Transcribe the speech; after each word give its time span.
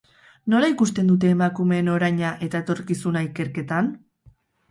Nola 0.53 0.69
ikusten 0.71 1.11
dute 1.11 1.29
emakumeen 1.33 1.91
oraina 1.97 2.31
eta 2.47 2.61
etorkizuna 2.65 3.23
ikerketan? 3.27 3.93